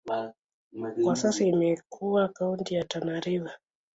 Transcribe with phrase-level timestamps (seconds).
[1.03, 3.55] Kwa sasa imekuwa kaunti ya Tana River.